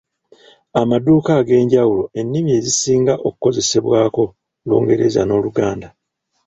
[0.81, 4.23] Amaduuka ag’enjawulo ennimi ezisinga okukozesebwako
[4.67, 5.87] Lungereza n’Oluganda.